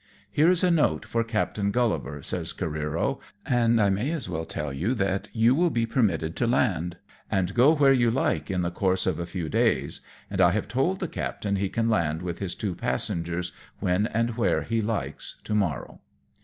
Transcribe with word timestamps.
"Here 0.31 0.49
is 0.49 0.63
a 0.63 0.71
note 0.71 1.05
for 1.05 1.23
Captain 1.23 1.71
GuUivar," 1.71 2.25
says 2.25 2.53
CareerOj" 2.53 3.19
and 3.61 3.79
I 3.79 3.91
may 3.91 4.09
as 4.09 4.27
well 4.27 4.45
tell 4.45 4.73
you 4.73 4.95
that 4.95 5.29
you 5.31 5.53
will 5.53 5.69
be 5.69 5.85
permitted 5.85 6.35
to 6.37 6.47
land, 6.47 6.97
and 7.29 7.53
go 7.53 7.75
where 7.75 7.93
you 7.93 8.09
like 8.09 8.49
in 8.49 8.63
the 8.63 8.71
course 8.71 9.05
of 9.05 9.19
a 9.19 9.27
few 9.27 9.47
days, 9.47 10.01
and 10.27 10.39
T 10.39 10.43
have 10.43 10.67
told 10.67 11.01
the 11.01 11.07
captain 11.07 11.57
he 11.57 11.69
can 11.69 11.87
land 11.87 12.23
with 12.23 12.39
his 12.39 12.55
two 12.55 12.73
passengers, 12.73 13.51
when 13.79 14.07
and 14.07 14.37
where 14.37 14.63
he 14.63 14.81
likes 14.81 15.35
to 15.43 15.53
morrow." 15.53 16.01